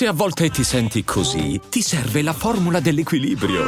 Se 0.00 0.06
a 0.06 0.14
volte 0.14 0.48
ti 0.48 0.64
senti 0.64 1.04
così, 1.04 1.60
ti 1.68 1.82
serve 1.82 2.22
la 2.22 2.32
formula 2.32 2.80
dell'equilibrio. 2.80 3.64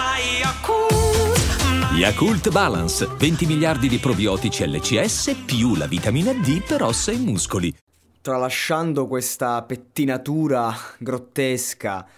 Yakult 1.94 2.50
Balance, 2.50 3.06
20 3.18 3.44
miliardi 3.44 3.86
di 3.86 3.98
probiotici 3.98 4.66
LCS 4.66 5.42
più 5.44 5.74
la 5.74 5.86
vitamina 5.86 6.32
D 6.32 6.64
per 6.66 6.84
ossa 6.84 7.12
e 7.12 7.18
muscoli. 7.18 7.76
Tralasciando 8.22 9.06
questa 9.08 9.62
pettinatura 9.64 10.74
grottesca 10.96 12.08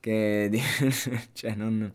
che 0.00 0.50
cioè 1.32 1.54
non, 1.54 1.92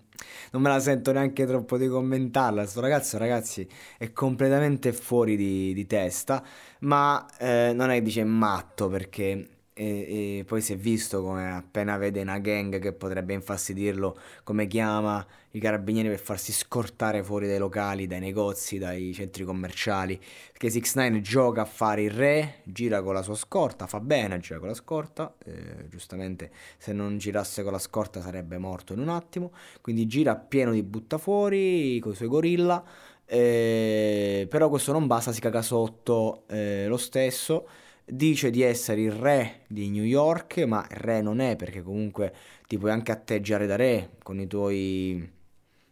non, 0.52 0.62
me 0.62 0.70
la 0.70 0.80
sento 0.80 1.12
neanche 1.12 1.46
troppo 1.46 1.78
di 1.78 1.90
commentarla. 1.90 2.66
Sto 2.66 2.80
ragazzo, 2.80 3.18
ragazzi, 3.18 3.68
è 3.98 4.14
completamente 4.14 4.94
fuori 4.94 5.36
di, 5.36 5.74
di 5.74 5.86
testa, 5.86 6.42
ma 6.80 7.26
eh, 7.38 7.74
non 7.76 7.90
è 7.90 8.02
dice 8.02 8.24
matto 8.24 8.88
perché 8.88 9.50
e, 9.78 10.38
e, 10.40 10.44
poi 10.46 10.62
si 10.62 10.72
è 10.72 10.78
visto 10.78 11.22
come 11.22 11.52
appena 11.54 11.98
vede 11.98 12.22
una 12.22 12.40
gang 12.40 12.80
che 12.80 12.94
potrebbe 12.94 13.34
infastidirlo, 13.34 14.18
come 14.44 14.68
chiama 14.68 15.26
i 15.52 15.60
carabinieri 15.60 16.08
per 16.08 16.20
farsi 16.20 16.54
scortare 16.54 17.22
fuori 17.24 17.46
dai 17.48 17.58
locali, 17.58 18.08
dai 18.08 18.22
negozi, 18.22 18.78
dai 18.78 19.14
centri 19.14 19.44
commerciali. 19.44 20.18
Perché 20.18 20.70
6 20.70 20.82
9 20.96 21.22
gioca 21.22 21.62
a 21.64 21.66
fare 21.66 22.04
il 22.04 22.12
re, 22.12 22.62
gira 22.64 23.02
con 23.02 23.16
la 23.16 23.22
sua 23.22 23.36
scorta, 23.36 23.86
fa 23.86 24.00
bene, 24.00 24.40
gira 24.40 24.60
con 24.60 24.70
la 24.70 24.74
scorta. 24.74 25.36
Eh, 25.44 25.90
giustamente, 25.90 26.52
se 26.78 26.94
non 26.94 27.18
girasse 27.18 27.62
con 27.62 27.74
la 27.74 27.80
scorta 27.80 28.22
sarebbe 28.22 28.58
morto 28.58 28.94
in 28.94 29.00
un 29.00 29.10
attimo. 29.10 29.52
Quindi 29.82 30.08
gira 30.08 30.38
pieno 30.38 30.72
di 30.72 30.84
buttafuori 30.84 32.00
con 32.00 32.14
i 32.14 32.16
suoi 32.16 32.30
gorilla. 32.30 32.82
Eh, 33.26 34.48
però 34.50 34.70
questo 34.70 34.94
non 34.94 35.06
basta, 35.06 35.34
si 35.34 35.42
caga 35.42 35.62
sotto 35.62 36.44
eh, 36.48 36.86
lo 36.88 36.98
stesso 36.98 37.68
dice 38.06 38.52
di 38.52 38.62
essere 38.62 39.02
il 39.02 39.12
re 39.12 39.62
di 39.68 39.90
New 39.90 40.04
York, 40.04 40.60
ma 40.60 40.86
re 40.90 41.22
non 41.22 41.40
è 41.40 41.56
perché 41.56 41.82
comunque 41.82 42.34
ti 42.68 42.78
puoi 42.78 42.92
anche 42.92 43.12
atteggiare 43.12 43.66
da 43.66 43.76
re 43.76 44.12
con 44.22 44.40
i 44.40 44.48
tuoi, 44.48 45.30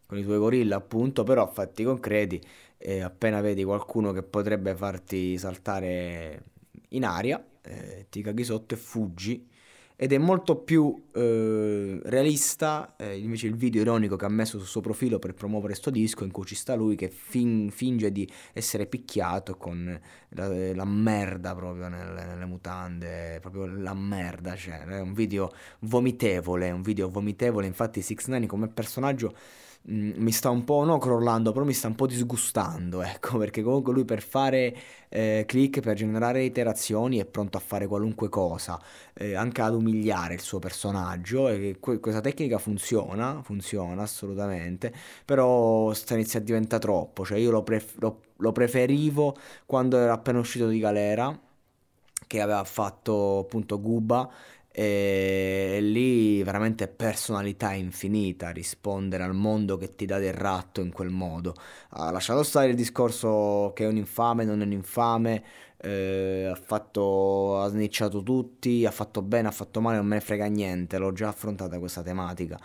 con 0.06 0.18
i 0.18 0.24
tuoi 0.24 0.38
gorilla, 0.38 0.76
appunto, 0.78 1.24
però 1.24 1.48
fatti 1.52 1.84
concreti, 1.84 2.42
eh, 2.78 3.02
appena 3.02 3.42
vedi 3.42 3.64
qualcuno 3.64 4.12
che 4.12 4.24
potrebbe 4.24 4.76
farti 4.76 5.38
saltare 5.38 6.44
in 6.90 7.06
aria, 7.06 7.44
eh, 7.62 8.08
ti 8.10 8.22
caghi 8.22 8.44
sotto 8.44 8.76
e 8.76 8.78
fuggi 8.78 9.52
ed 10.04 10.12
è 10.12 10.18
molto 10.18 10.58
più 10.58 11.02
eh, 11.14 11.98
realista 12.04 12.96
eh, 12.98 13.18
invece 13.18 13.48
il 13.48 13.56
video 13.56 13.80
ironico 13.80 14.18
che 14.18 14.26
ha 14.26 14.30
messo 14.30 14.58
sul 14.58 14.68
suo 14.68 14.82
profilo 14.82 15.18
per 15.18 15.34
promuovere 15.34 15.76
sto 15.76 15.90
disco 15.90 16.26
in 16.26 16.32
cui 16.32 16.44
ci 16.44 16.56
sta 16.56 16.76
lui 16.76 16.98
che 16.98 17.08
fin- 17.08 17.70
finge 17.72 18.12
di 18.12 18.30
essere 18.52 18.86
picchiato 18.86 19.56
con 19.56 19.98
la, 20.32 20.74
la 20.74 20.84
merda 20.84 21.56
proprio 21.56 21.88
nelle, 21.88 22.26
nelle, 22.26 22.44
mutande 22.44 23.40
proprio 23.40 23.66
la 23.66 23.94
merda 23.94 24.58
cioè 24.58 24.84
è 24.84 25.00
un 25.00 25.14
video 25.14 25.54
vomitevole 25.80 26.70
un 26.70 26.82
video 26.82 27.08
vomitevole 27.08 27.66
infatti 27.66 28.02
6 28.02 28.18
9 28.28 28.46
come 28.46 28.68
personaggio 28.68 29.34
Mm, 29.90 30.14
mi 30.16 30.32
sta 30.32 30.50
un 30.50 30.64
po' 30.64 30.86
no 30.86 30.98
crollando, 30.98 31.52
però 31.52 31.66
mi 31.66 31.74
sta 31.74 31.88
un 31.88 31.96
po' 31.96 32.08
disgustando, 32.08 33.02
ecco, 33.04 33.38
perché 33.38 33.62
comunque 33.62 33.92
lui 33.92 34.06
per 34.06 34.22
fare 34.22 34.74
eh, 35.16 35.44
click, 35.48 35.80
per 35.80 35.96
generare 35.96 36.44
iterazioni 36.44 37.20
è 37.20 37.26
pronto 37.26 37.58
a 37.58 37.60
fare 37.60 37.86
qualunque 37.88 38.30
cosa, 38.30 38.80
eh, 39.14 39.36
anche 39.36 39.62
ad 39.62 39.76
umiliare 39.76 40.34
il 40.34 40.40
suo 40.42 40.58
personaggio 40.60 41.48
e 41.50 41.78
que- 41.80 42.00
questa 42.00 42.22
tecnica 42.22 42.58
funziona, 42.58 43.42
funziona 43.44 44.02
assolutamente, 44.02 44.92
però 45.24 45.94
sta 45.94 46.16
iniziando 46.16 46.48
a 46.50 46.54
diventare 46.54 46.82
troppo, 46.82 47.26
cioè 47.26 47.38
io 47.38 47.52
lo, 47.52 47.62
pref- 47.64 47.96
lo, 48.00 48.22
lo 48.38 48.52
preferivo 48.52 49.36
quando 49.66 49.98
era 49.98 50.14
appena 50.14 50.40
uscito 50.40 50.68
di 50.68 50.80
galera, 50.80 51.38
che 52.28 52.42
aveva 52.42 52.64
fatto 52.64 53.40
appunto 53.40 53.80
Guba 53.80 54.30
e 54.76 55.78
lì 55.82 56.42
veramente 56.42 56.88
personalità 56.88 57.74
infinita 57.74 58.50
rispondere 58.50 59.22
al 59.22 59.36
mondo 59.36 59.78
che 59.78 59.96
ti 59.96 60.06
dà 60.08 60.18
del 60.18 60.34
ratto 60.34 60.82
in 60.82 60.92
quel 60.92 61.10
modo. 61.10 61.54
Ha 61.90 62.10
lasciato 62.10 62.42
stare 62.42 62.70
il 62.70 62.76
discorso 62.76 63.72
che 63.76 63.84
è 63.84 63.88
un 63.88 63.98
infame, 63.98 64.46
non 64.46 64.62
è 64.62 64.66
un 64.66 64.72
infame, 64.72 65.44
eh, 65.78 66.50
ha, 66.52 66.56
fatto, 66.56 67.62
ha 67.62 67.68
snicciato 67.70 68.24
tutti, 68.24 68.84
ha 68.86 68.92
fatto 68.92 69.22
bene, 69.22 69.48
ha 69.50 69.52
fatto 69.52 69.80
male, 69.80 69.98
non 69.98 70.08
me 70.08 70.16
ne 70.16 70.22
frega 70.22 70.48
niente, 70.48 70.98
l'ho 70.98 71.14
già 71.14 71.28
affrontata 71.28 71.78
questa 71.78 72.02
tematica. 72.02 72.60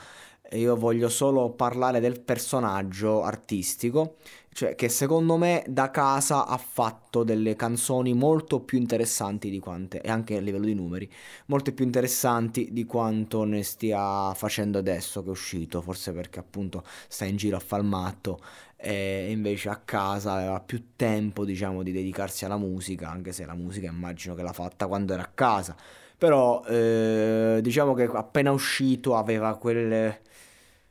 Io 0.53 0.77
voglio 0.77 1.11
solo 1.11 1.51
parlare 1.51 2.01
del 2.01 2.21
personaggio 2.21 3.23
artistico 3.23 4.17
cioè 4.59 4.75
che 4.75 4.89
secondo 4.89 5.37
me 5.37 5.63
da 5.69 5.89
casa 5.93 6.45
ha 6.45 6.57
fatto 6.57 7.23
delle 7.23 7.55
canzoni 7.55 8.13
molto 8.13 8.59
più 8.59 8.77
interessanti 8.77 9.51
di 9.51 9.61
quante, 9.61 10.01
e 10.01 10.11
anche 10.11 10.37
a 10.37 10.41
livello 10.41 10.65
di 10.65 10.75
numeri, 10.75 11.09
molto 11.47 11.73
più 11.73 11.85
interessanti 11.85 12.71
di 12.73 12.85
quanto 12.85 13.45
ne 13.45 13.63
stia 13.63 14.35
facendo 14.35 14.79
adesso 14.79 15.23
che 15.23 15.29
è 15.29 15.31
uscito, 15.31 15.81
forse 15.81 16.11
perché 16.11 16.41
appunto 16.41 16.83
sta 17.07 17.25
in 17.25 17.37
giro 17.37 17.57
a 17.57 17.61
far 17.61 17.83
matto 17.83 18.41
e 18.75 19.31
invece 19.31 19.69
a 19.69 19.77
casa 19.77 20.33
aveva 20.33 20.59
più 20.59 20.87
tempo 20.97 21.45
diciamo 21.45 21.85
di 21.85 21.93
dedicarsi 21.93 22.45
alla 22.45 22.57
musica, 22.57 23.09
anche 23.09 23.31
se 23.31 23.47
la 23.47 23.55
musica 23.55 23.87
immagino 23.87 24.35
che 24.35 24.43
l'ha 24.43 24.53
fatta 24.53 24.89
quando 24.89 25.13
era 25.13 25.23
a 25.23 25.31
casa, 25.33 25.77
però 26.17 26.65
eh, 26.65 27.61
diciamo 27.63 27.95
che 27.95 28.11
appena 28.13 28.51
uscito 28.51 29.15
aveva 29.15 29.57
quelle 29.57 30.23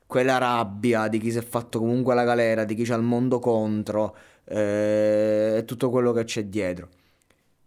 quella 0.07 0.37
rabbia 0.37 1.07
di 1.09 1.19
chi 1.19 1.31
si 1.31 1.37
è 1.37 1.43
fatto 1.43 1.79
comunque 1.79 2.15
la 2.15 2.23
galera, 2.23 2.63
di 2.63 2.73
chi 2.73 2.83
c'ha 2.83 2.95
il 2.95 3.03
mondo 3.03 3.39
contro 3.39 4.15
eh, 4.45 5.55
e 5.57 5.65
tutto 5.65 5.89
quello 5.89 6.13
che 6.13 6.23
c'è 6.23 6.45
dietro. 6.45 6.87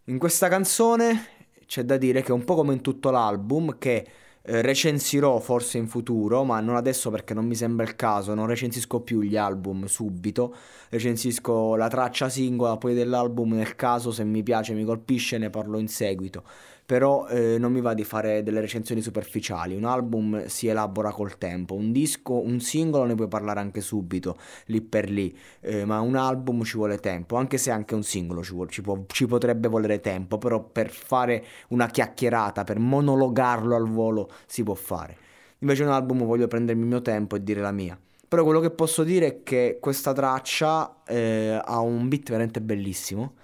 In 0.05 0.17
questa 0.17 0.47
canzone 0.49 1.27
c'è 1.67 1.83
da 1.83 1.97
dire 1.97 2.21
che 2.21 2.29
è 2.29 2.33
un 2.33 2.43
po' 2.43 2.55
come 2.55 2.73
in 2.73 2.81
tutto 2.81 3.11
l'album 3.11 3.77
che 3.77 4.05
eh, 4.43 4.61
recensirò 4.61 5.39
forse 5.39 5.77
in 5.77 5.87
futuro, 5.87 6.43
ma 6.43 6.59
non 6.59 6.75
adesso 6.75 7.11
perché 7.11 7.35
non 7.35 7.45
mi 7.45 7.53
sembra 7.53 7.85
il 7.85 7.95
caso, 7.95 8.33
non 8.33 8.47
recensisco 8.47 9.01
più 9.01 9.21
gli 9.21 9.37
album 9.37 9.85
subito, 9.85 10.55
recensisco 10.89 11.75
la 11.75 11.87
traccia 11.87 12.27
singola 12.27 12.77
poi 12.77 12.95
dell'album 12.95 13.53
nel 13.53 13.75
caso 13.75 14.11
se 14.11 14.23
mi 14.23 14.41
piace, 14.41 14.73
mi 14.73 14.83
colpisce 14.83 15.37
ne 15.37 15.51
parlo 15.51 15.77
in 15.77 15.87
seguito 15.87 16.43
però 16.91 17.25
eh, 17.27 17.57
non 17.57 17.71
mi 17.71 17.79
va 17.79 17.93
di 17.93 18.03
fare 18.03 18.43
delle 18.43 18.59
recensioni 18.59 19.01
superficiali. 19.01 19.75
Un 19.75 19.85
album 19.85 20.47
si 20.47 20.67
elabora 20.67 21.13
col 21.13 21.37
tempo, 21.37 21.73
un 21.73 21.93
disco, 21.93 22.33
un 22.41 22.59
singolo 22.59 23.05
ne 23.05 23.15
puoi 23.15 23.29
parlare 23.29 23.61
anche 23.61 23.79
subito, 23.79 24.37
lì 24.65 24.81
per 24.81 25.09
lì, 25.09 25.33
eh, 25.61 25.85
ma 25.85 26.01
un 26.01 26.17
album 26.17 26.63
ci 26.63 26.75
vuole 26.75 26.97
tempo, 26.97 27.37
anche 27.37 27.57
se 27.57 27.71
anche 27.71 27.95
un 27.95 28.03
singolo 28.03 28.43
ci, 28.43 28.51
vuole, 28.51 28.69
ci, 28.71 28.81
può, 28.81 29.01
ci 29.07 29.25
potrebbe 29.25 29.69
volere 29.69 30.01
tempo, 30.01 30.37
però 30.37 30.61
per 30.61 30.89
fare 30.89 31.45
una 31.69 31.87
chiacchierata, 31.87 32.65
per 32.65 32.77
monologarlo 32.77 33.73
al 33.73 33.87
volo 33.87 34.29
si 34.45 34.61
può 34.61 34.73
fare. 34.73 35.15
Invece 35.59 35.83
un 35.83 35.91
album 35.91 36.25
voglio 36.25 36.47
prendermi 36.47 36.81
il 36.81 36.89
mio 36.89 37.01
tempo 37.01 37.37
e 37.37 37.41
dire 37.41 37.61
la 37.61 37.71
mia. 37.71 37.97
Però 38.27 38.43
quello 38.43 38.59
che 38.59 38.71
posso 38.71 39.05
dire 39.05 39.27
è 39.27 39.43
che 39.43 39.77
questa 39.79 40.11
traccia 40.11 41.03
eh, 41.07 41.57
ha 41.63 41.79
un 41.79 42.09
beat 42.09 42.27
veramente 42.27 42.59
bellissimo 42.59 43.35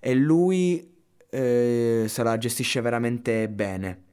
e 0.00 0.12
lui 0.12 0.94
eh, 1.36 2.04
se 2.08 2.22
la 2.22 2.38
gestisce 2.38 2.80
veramente 2.80 3.48
bene. 3.50 4.04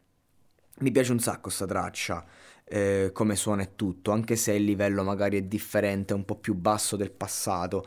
Mi 0.79 0.91
piace 0.91 1.13
un 1.13 1.19
sacco 1.19 1.49
sta 1.49 1.65
traccia, 1.65 2.25
eh, 2.65 3.11
come 3.13 3.35
suona 3.35 3.61
e 3.63 3.75
tutto, 3.75 4.11
anche 4.11 4.35
se 4.35 4.53
il 4.53 4.63
livello 4.65 5.03
magari 5.03 5.37
è 5.37 5.43
differente, 5.43 6.13
un 6.13 6.25
po' 6.25 6.35
più 6.35 6.53
basso 6.53 6.97
del 6.97 7.11
passato. 7.11 7.85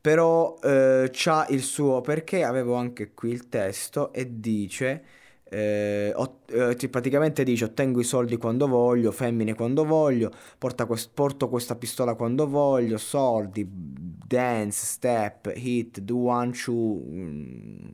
Però 0.00 0.58
eh, 0.62 1.08
c'ha 1.10 1.46
il 1.50 1.62
suo 1.62 2.00
perché 2.02 2.44
avevo 2.44 2.74
anche 2.74 3.14
qui 3.14 3.30
il 3.30 3.48
testo 3.48 4.12
e 4.12 4.40
dice 4.40 5.04
eh, 5.48 6.12
eh, 6.46 6.88
praticamente 6.88 7.44
dice 7.44 7.64
ottengo 7.66 8.00
i 8.00 8.04
soldi 8.04 8.36
quando 8.36 8.66
voglio, 8.66 9.12
femmine 9.12 9.54
quando 9.54 9.84
voglio, 9.84 10.30
quest- 10.86 11.10
porto 11.14 11.48
questa 11.48 11.76
pistola 11.76 12.14
quando 12.14 12.48
voglio, 12.48 12.98
soldi, 12.98 13.64
dance, 14.26 14.84
step, 14.84 15.52
hit, 15.54 16.00
do 16.00 16.26
one, 16.26 16.52
two, 16.52 17.02
mm, 17.08 17.88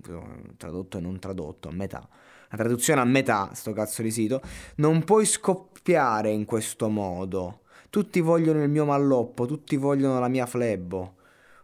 tradotto 0.57 0.99
e 0.99 1.01
non 1.01 1.19
tradotto, 1.19 1.69
a 1.69 1.73
metà. 1.73 2.09
La 2.51 2.57
traduzione 2.57 3.01
a 3.01 3.05
metà, 3.05 3.51
sto 3.55 3.73
cazzo 3.73 4.03
di 4.03 4.11
sito. 4.11 4.41
Non 4.77 5.05
puoi 5.05 5.25
scoppiare 5.25 6.31
in 6.31 6.45
questo 6.45 6.89
modo. 6.89 7.61
Tutti 7.91 8.21
vogliono 8.21 8.63
il 8.63 8.71
mio 8.71 8.85
malloppo, 8.85 9.47
tutti 9.47 9.77
vogliono 9.77 10.19
la 10.19 10.29
mia 10.29 10.47
flebbo. 10.47 11.17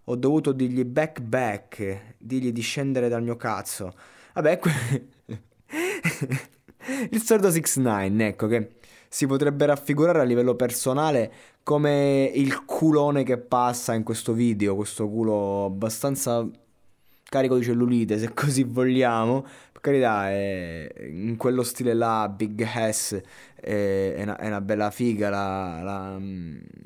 Ho 0.05 0.17
dovuto 0.17 0.53
dirgli 0.53 0.85
back 0.85 1.21
back, 1.21 2.15
dirgli 2.19 2.53
di 2.53 2.61
scendere 2.63 3.09
dal 3.09 3.23
mio 3.23 3.37
cazzo. 3.37 3.93
Vabbè, 4.35 4.59
que- 4.59 5.09
il 7.11 7.23
sordo 7.23 7.49
6ix9ine, 7.49 8.21
ecco, 8.23 8.47
che 8.47 8.77
si 9.09 9.27
potrebbe 9.27 9.67
raffigurare 9.67 10.21
a 10.21 10.25
livello 10.25 10.55
personale 10.55 11.33
come 11.69 12.33
il 12.35 12.65
culone 12.65 13.25
che 13.25 13.37
passa 13.37 13.93
in 13.93 14.03
questo 14.03 14.33
video, 14.33 14.75
questo 14.75 15.07
culo 15.07 15.67
abbastanza 15.67 16.49
carico 17.25 17.59
di 17.59 17.63
cellulite, 17.63 18.19
se 18.19 18.33
così 18.33 18.63
vogliamo. 18.63 19.43
Per 19.71 19.83
carità, 19.83 20.31
è, 20.31 20.91
in 21.11 21.37
quello 21.37 21.63
stile 21.63 21.93
là, 21.93 22.27
Big 22.35 22.63
Ass, 22.63 23.21
è, 23.55 24.15
è, 24.17 24.23
una, 24.23 24.39
è 24.39 24.47
una, 24.47 24.63
bella 24.63 24.91
figa 24.91 25.29
la, 25.29 25.83
la, 25.83 26.19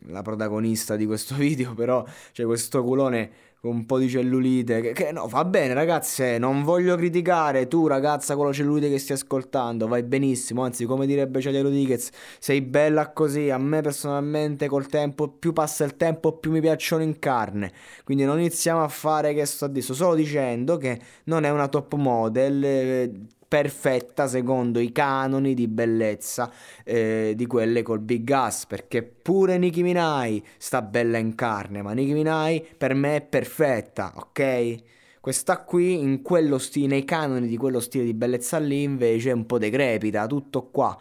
la, 0.06 0.22
protagonista 0.22 0.96
di 0.96 1.06
questo 1.06 1.36
video, 1.38 1.74
però 1.74 2.04
c'è 2.32 2.44
questo 2.44 2.82
culone 2.82 3.30
un 3.62 3.86
po' 3.86 3.98
di 3.98 4.08
cellulite. 4.08 4.80
Che, 4.80 4.92
che, 4.92 5.12
no, 5.12 5.26
va 5.28 5.44
bene, 5.44 5.74
ragazze. 5.74 6.38
Non 6.38 6.62
voglio 6.62 6.96
criticare 6.96 7.68
tu, 7.68 7.86
ragazza 7.86 8.34
con 8.34 8.46
la 8.46 8.52
cellulite 8.52 8.88
che 8.88 8.98
stai 8.98 9.16
ascoltando. 9.16 9.86
Vai 9.86 10.02
benissimo. 10.02 10.62
Anzi, 10.64 10.84
come 10.84 11.06
direbbe 11.06 11.40
Celia 11.40 11.62
Rodriguez, 11.62 12.10
sei 12.38 12.60
bella 12.62 13.12
così. 13.12 13.50
A 13.50 13.58
me 13.58 13.80
personalmente, 13.80 14.66
col 14.68 14.86
tempo, 14.86 15.28
più 15.28 15.52
passa 15.52 15.84
il 15.84 15.96
tempo, 15.96 16.38
più 16.38 16.50
mi 16.50 16.60
piacciono 16.60 17.02
in 17.02 17.18
carne. 17.18 17.72
Quindi 18.04 18.24
non 18.24 18.38
iniziamo 18.38 18.82
a 18.82 18.88
fare 18.88 19.34
che 19.34 19.44
sto 19.46 19.66
adesso. 19.66 19.94
Solo 19.94 20.14
dicendo 20.14 20.76
che 20.76 21.00
non 21.24 21.44
è 21.44 21.50
una 21.50 21.68
top 21.68 21.94
model. 21.94 22.64
Eh, 22.64 23.12
perfetta 23.52 24.28
secondo 24.28 24.80
i 24.80 24.92
canoni 24.92 25.52
di 25.52 25.68
bellezza 25.68 26.50
eh, 26.84 27.34
di 27.36 27.44
quelle 27.44 27.82
col 27.82 27.98
Big 27.98 28.24
Gas 28.24 28.64
perché 28.64 29.02
pure 29.02 29.58
Nicki 29.58 29.82
Minaj 29.82 30.40
sta 30.56 30.80
bella 30.80 31.18
in 31.18 31.34
carne 31.34 31.82
ma 31.82 31.92
Nicki 31.92 32.14
Minaj 32.14 32.62
per 32.78 32.94
me 32.94 33.16
è 33.16 33.20
perfetta 33.20 34.14
ok? 34.16 34.76
Questa 35.20 35.64
qui 35.64 36.00
in 36.00 36.22
quello 36.22 36.56
stile 36.56 36.86
nei 36.86 37.04
canoni 37.04 37.46
di 37.46 37.58
quello 37.58 37.80
stile 37.80 38.04
di 38.04 38.14
bellezza 38.14 38.56
lì 38.56 38.84
invece 38.84 39.28
è 39.28 39.34
un 39.34 39.44
po' 39.44 39.58
decrepita 39.58 40.26
tutto 40.26 40.70
qua. 40.70 40.98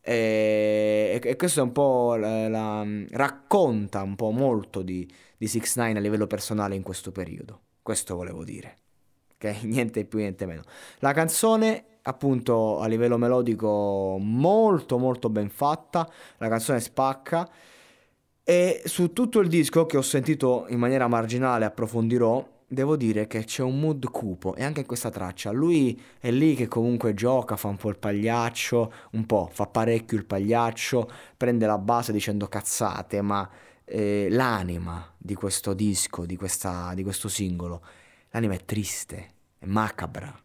E, 0.00 1.20
e 1.20 1.36
questo 1.36 1.60
è 1.60 1.62
un 1.64 1.72
po' 1.72 2.14
la, 2.14 2.48
la, 2.48 2.86
racconta 3.10 4.02
un 4.02 4.14
po' 4.14 4.30
molto 4.30 4.82
di, 4.82 5.06
di 5.36 5.48
6 5.48 5.62
9 5.74 5.90
a 5.96 6.00
livello 6.00 6.28
personale 6.28 6.76
in 6.76 6.82
questo 6.82 7.10
periodo. 7.10 7.60
Questo 7.82 8.14
volevo 8.14 8.44
dire 8.44 8.87
ok? 9.40 9.62
Niente 9.64 10.04
più, 10.04 10.18
niente 10.18 10.46
meno. 10.46 10.62
La 10.98 11.12
canzone 11.12 11.84
appunto 12.02 12.80
a 12.80 12.86
livello 12.86 13.18
melodico 13.18 14.16
molto 14.18 14.98
molto 14.98 15.28
ben 15.28 15.50
fatta, 15.50 16.08
la 16.38 16.48
canzone 16.48 16.80
spacca 16.80 17.48
e 18.42 18.80
su 18.86 19.12
tutto 19.12 19.40
il 19.40 19.48
disco 19.48 19.84
che 19.84 19.98
ho 19.98 20.02
sentito 20.02 20.64
in 20.70 20.78
maniera 20.78 21.06
marginale 21.06 21.66
approfondirò, 21.66 22.46
devo 22.66 22.96
dire 22.96 23.26
che 23.26 23.44
c'è 23.44 23.62
un 23.62 23.78
mood 23.78 24.10
cupo 24.10 24.54
e 24.54 24.64
anche 24.64 24.80
in 24.80 24.86
questa 24.86 25.10
traccia. 25.10 25.50
Lui 25.50 26.00
è 26.18 26.30
lì 26.30 26.54
che 26.54 26.66
comunque 26.66 27.12
gioca, 27.12 27.56
fa 27.56 27.68
un 27.68 27.76
po' 27.76 27.90
il 27.90 27.98
pagliaccio, 27.98 28.92
un 29.12 29.26
po', 29.26 29.50
fa 29.52 29.66
parecchio 29.66 30.16
il 30.16 30.24
pagliaccio, 30.24 31.10
prende 31.36 31.66
la 31.66 31.76
base 31.76 32.10
dicendo 32.10 32.46
cazzate, 32.46 33.20
ma 33.20 33.46
eh, 33.84 34.28
l'anima 34.30 35.12
di 35.18 35.34
questo 35.34 35.74
disco, 35.74 36.24
di, 36.24 36.36
questa, 36.36 36.92
di 36.94 37.02
questo 37.02 37.28
singolo, 37.28 37.82
l'anima 38.30 38.54
è 38.54 38.64
triste, 38.64 39.34
è 39.58 39.66
macabra 39.66 40.38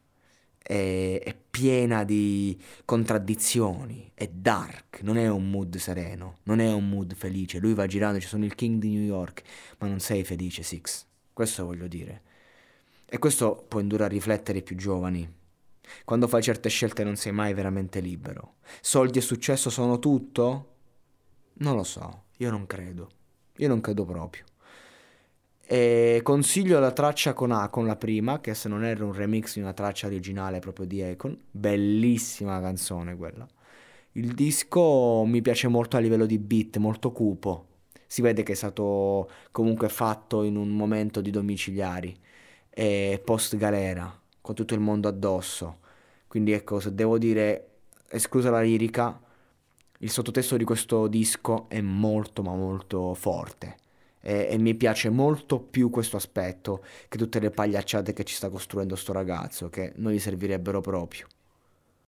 è, 0.63 1.19
è 1.21 1.35
piena 1.35 2.05
di 2.05 2.59
contraddizioni, 2.85 4.09
è 4.15 4.27
dark, 4.27 5.01
non 5.01 5.17
è 5.17 5.27
un 5.27 5.49
mood 5.49 5.75
sereno, 5.75 6.37
non 6.43 6.59
è 6.59 6.71
un 6.71 6.89
mood 6.89 7.13
felice. 7.13 7.59
Lui 7.59 7.73
va 7.73 7.85
girando, 7.85 8.19
ci 8.19 8.27
sono 8.27 8.45
il 8.45 8.55
King 8.55 8.79
di 8.79 8.89
New 8.95 9.03
York, 9.03 9.43
ma 9.79 9.87
non 9.87 9.99
sei 9.99 10.23
felice, 10.23 10.63
Six. 10.63 11.05
Questo 11.33 11.65
voglio 11.65 11.87
dire. 11.87 12.21
E 13.05 13.19
questo 13.19 13.65
può 13.67 13.79
indurre 13.79 14.05
a 14.05 14.07
riflettere 14.07 14.59
i 14.59 14.63
più 14.63 14.75
giovani. 14.75 15.41
Quando 16.05 16.27
fai 16.27 16.41
certe 16.41 16.69
scelte 16.69 17.03
non 17.03 17.17
sei 17.17 17.33
mai 17.33 17.53
veramente 17.53 17.99
libero. 17.99 18.55
Soldi 18.81 19.17
e 19.17 19.21
successo 19.21 19.69
sono 19.69 19.99
tutto? 19.99 20.69
Non 21.55 21.75
lo 21.75 21.83
so, 21.83 22.23
io 22.37 22.49
non 22.49 22.65
credo. 22.65 23.09
Io 23.57 23.67
non 23.67 23.81
credo 23.81 24.05
proprio. 24.05 24.45
E 25.73 26.19
consiglio 26.21 26.77
la 26.77 26.91
traccia 26.91 27.33
con 27.33 27.49
Akon, 27.49 27.87
la 27.87 27.95
prima, 27.95 28.39
che 28.39 28.53
se 28.53 28.69
non 28.69 28.83
era 28.83 29.03
un 29.03 29.11
remix 29.11 29.55
di 29.55 29.61
una 29.61 29.73
traccia 29.73 30.05
originale 30.05 30.59
proprio 30.59 30.85
di 30.85 31.01
Akon. 31.01 31.35
Bellissima 31.49 32.61
canzone 32.61 33.15
quella. 33.15 33.47
Il 34.11 34.35
disco 34.35 35.23
mi 35.25 35.41
piace 35.41 35.67
molto 35.67 35.97
a 35.97 35.99
livello 35.99 36.27
di 36.27 36.37
beat, 36.37 36.77
molto 36.77 37.11
cupo. 37.11 37.65
Si 38.05 38.21
vede 38.21 38.43
che 38.43 38.51
è 38.51 38.55
stato 38.55 39.27
comunque 39.49 39.89
fatto 39.89 40.43
in 40.43 40.57
un 40.57 40.69
momento 40.69 41.21
di 41.21 41.31
domiciliari 41.31 42.15
e 42.69 43.19
post 43.25 43.55
galera, 43.55 44.15
con 44.41 44.53
tutto 44.53 44.75
il 44.75 44.79
mondo 44.79 45.07
addosso. 45.07 45.79
Quindi 46.27 46.51
ecco, 46.51 46.79
se 46.81 46.93
devo 46.93 47.17
dire, 47.17 47.69
esclusa 48.09 48.51
la 48.51 48.61
lirica, 48.61 49.19
il 49.97 50.11
sottotesto 50.11 50.55
di 50.55 50.65
questo 50.65 51.07
disco 51.07 51.65
è 51.67 51.81
molto 51.81 52.43
ma 52.43 52.53
molto 52.53 53.15
forte 53.15 53.81
e, 54.25 54.47
e, 54.49 54.57
mi 54.57 54.73
piace 54.73 55.09
molto 55.09 55.59
più 55.59 55.89
questo 55.89 56.15
aspetto 56.15 56.83
che 57.09 57.17
tutte 57.17 57.39
le 57.39 57.49
pagliacciate 57.49 58.13
che 58.13 58.23
ci 58.23 58.33
sta 58.33 58.49
costruendo 58.49 58.95
sto 58.95 59.11
ragazzo, 59.11 59.69
che 59.69 59.91
non 59.97 60.13
gli 60.13 60.19
servirebbero 60.19 60.79
proprio. 60.79 61.27